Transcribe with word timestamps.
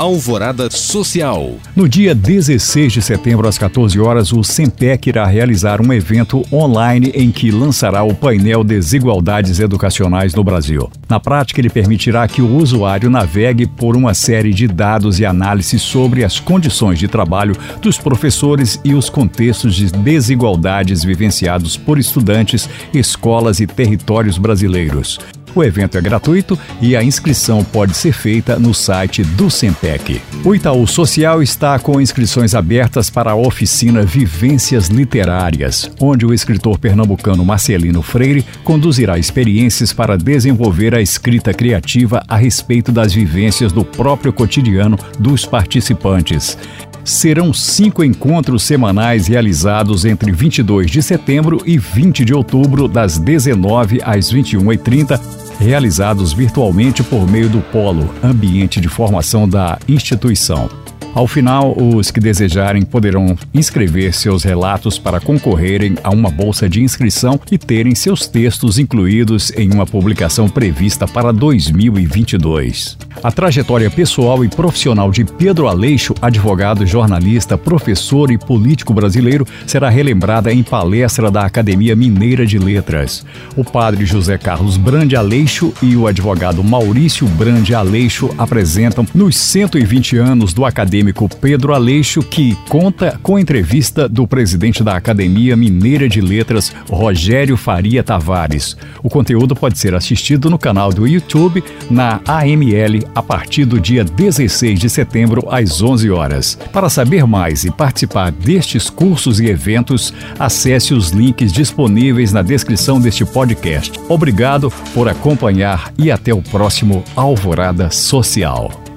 Alvorada 0.00 0.70
Social. 0.70 1.56
No 1.76 1.86
dia 1.86 2.14
16 2.14 2.90
de 2.90 3.02
setembro, 3.02 3.46
às 3.46 3.58
14 3.58 4.00
horas, 4.00 4.32
o 4.32 4.42
SEMPEC 4.42 5.10
irá 5.10 5.26
realizar 5.26 5.78
um 5.78 5.92
evento 5.92 6.42
online 6.50 7.12
em 7.14 7.30
que 7.30 7.50
lançará 7.50 8.02
o 8.02 8.14
painel 8.14 8.64
Desigualdades 8.64 9.60
Educacionais 9.60 10.34
no 10.34 10.42
Brasil. 10.42 10.90
Na 11.06 11.20
prática, 11.20 11.60
ele 11.60 11.68
permitirá 11.68 12.26
que 12.26 12.40
o 12.40 12.56
usuário 12.56 13.10
navegue 13.10 13.66
por 13.66 13.94
uma 13.94 14.14
série 14.14 14.54
de 14.54 14.66
dados 14.66 15.20
e 15.20 15.26
análises 15.26 15.82
sobre 15.82 16.24
as 16.24 16.40
condições 16.40 16.98
de 16.98 17.06
trabalho 17.06 17.54
dos 17.82 17.98
professores 17.98 18.80
e 18.82 18.94
os 18.94 19.10
contextos 19.10 19.74
de 19.74 19.92
desigualdades 19.92 21.04
vivenciados 21.04 21.76
por 21.76 21.98
estudantes, 21.98 22.66
escolas 22.94 23.60
e 23.60 23.66
territórios 23.66 24.38
brasileiros. 24.38 25.18
O 25.54 25.64
evento 25.64 25.98
é 25.98 26.00
gratuito 26.00 26.58
e 26.80 26.96
a 26.96 27.02
inscrição 27.02 27.64
pode 27.64 27.94
ser 27.94 28.12
feita 28.12 28.58
no 28.58 28.72
site 28.72 29.22
do 29.22 29.50
Sempec. 29.50 30.20
O 30.44 30.54
Itaú 30.54 30.86
Social 30.86 31.42
está 31.42 31.78
com 31.78 32.00
inscrições 32.00 32.54
abertas 32.54 33.10
para 33.10 33.32
a 33.32 33.36
oficina 33.36 34.02
Vivências 34.02 34.88
Literárias, 34.88 35.90
onde 36.00 36.24
o 36.24 36.32
escritor 36.32 36.78
pernambucano 36.78 37.44
Marcelino 37.44 38.02
Freire 38.02 38.44
conduzirá 38.64 39.18
experiências 39.18 39.92
para 39.92 40.16
desenvolver 40.16 40.94
a 40.94 41.00
escrita 41.00 41.52
criativa 41.52 42.22
a 42.28 42.36
respeito 42.36 42.92
das 42.92 43.12
vivências 43.12 43.72
do 43.72 43.84
próprio 43.84 44.32
cotidiano 44.32 44.98
dos 45.18 45.44
participantes 45.44 46.56
serão 47.04 47.52
cinco 47.52 48.04
encontros 48.04 48.62
semanais 48.62 49.26
realizados 49.26 50.04
entre 50.04 50.32
22 50.32 50.90
de 50.90 51.02
setembro 51.02 51.60
e 51.64 51.78
20 51.78 52.24
de 52.24 52.34
outubro, 52.34 52.88
das 52.88 53.18
19 53.18 54.00
às 54.04 54.32
21h30, 54.32 55.20
realizados 55.60 56.32
virtualmente 56.32 57.02
por 57.02 57.30
meio 57.30 57.50
do 57.50 57.60
Polo, 57.60 58.14
ambiente 58.24 58.80
de 58.80 58.88
formação 58.88 59.46
da 59.46 59.78
instituição. 59.86 60.70
Ao 61.12 61.26
final, 61.26 61.76
os 61.76 62.12
que 62.12 62.20
desejarem 62.20 62.82
poderão 62.82 63.36
inscrever 63.52 64.14
seus 64.14 64.44
relatos 64.44 64.96
para 64.96 65.18
concorrerem 65.20 65.96
a 66.04 66.10
uma 66.10 66.30
bolsa 66.30 66.68
de 66.68 66.80
inscrição 66.82 67.38
e 67.50 67.58
terem 67.58 67.96
seus 67.96 68.28
textos 68.28 68.78
incluídos 68.78 69.50
em 69.56 69.72
uma 69.72 69.84
publicação 69.84 70.48
prevista 70.48 71.08
para 71.08 71.32
2022. 71.32 72.96
A 73.22 73.32
trajetória 73.32 73.90
pessoal 73.90 74.44
e 74.44 74.48
profissional 74.48 75.10
de 75.10 75.24
Pedro 75.24 75.66
Aleixo, 75.66 76.14
advogado, 76.22 76.86
jornalista, 76.86 77.58
professor 77.58 78.30
e 78.30 78.38
político 78.38 78.94
brasileiro, 78.94 79.44
será 79.66 79.90
relembrada 79.90 80.52
em 80.52 80.62
palestra 80.62 81.28
da 81.28 81.44
Academia 81.44 81.96
Mineira 81.96 82.46
de 82.46 82.56
Letras. 82.56 83.26
O 83.56 83.64
padre 83.64 84.06
José 84.06 84.38
Carlos 84.38 84.76
Brande 84.76 85.16
Aleixo 85.16 85.74
e 85.82 85.96
o 85.96 86.06
advogado 86.06 86.62
Maurício 86.62 87.26
Brande 87.26 87.74
Aleixo 87.74 88.30
apresentam 88.38 89.04
nos 89.12 89.36
120 89.36 90.16
anos 90.16 90.54
do 90.54 90.64
acadêmico 90.64 90.99
Pedro 91.40 91.74
Aleixo, 91.74 92.22
que 92.22 92.54
conta 92.68 93.18
com 93.22 93.38
entrevista 93.38 94.08
do 94.08 94.26
presidente 94.26 94.84
da 94.84 94.96
Academia 94.96 95.56
Mineira 95.56 96.08
de 96.08 96.20
Letras, 96.20 96.72
Rogério 96.88 97.56
Faria 97.56 98.02
Tavares. 98.02 98.76
O 99.02 99.08
conteúdo 99.08 99.54
pode 99.54 99.78
ser 99.78 99.94
assistido 99.94 100.50
no 100.50 100.58
canal 100.58 100.92
do 100.92 101.06
YouTube, 101.06 101.62
na 101.90 102.20
AML 102.26 103.08
a 103.14 103.22
partir 103.22 103.64
do 103.64 103.80
dia 103.80 104.04
16 104.04 104.78
de 104.78 104.90
setembro, 104.90 105.46
às 105.50 105.82
11 105.82 106.10
horas. 106.10 106.58
Para 106.72 106.88
saber 106.88 107.26
mais 107.26 107.64
e 107.64 107.70
participar 107.70 108.30
destes 108.30 108.90
cursos 108.90 109.40
e 109.40 109.46
eventos, 109.46 110.12
acesse 110.38 110.94
os 110.94 111.10
links 111.10 111.52
disponíveis 111.52 112.32
na 112.32 112.42
descrição 112.42 113.00
deste 113.00 113.24
podcast. 113.24 113.98
Obrigado 114.08 114.70
por 114.92 115.08
acompanhar 115.08 115.92
e 115.98 116.10
até 116.10 116.32
o 116.32 116.42
próximo 116.42 117.04
Alvorada 117.16 117.90
Social. 117.90 118.89